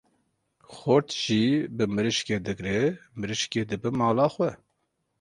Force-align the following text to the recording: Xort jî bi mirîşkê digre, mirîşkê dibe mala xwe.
Xort 0.77 1.09
jî 1.23 1.43
bi 1.75 1.85
mirîşkê 1.95 2.37
digre, 2.45 2.79
mirîşkê 3.19 3.61
dibe 3.69 3.89
mala 3.99 4.27
xwe. 4.33 4.51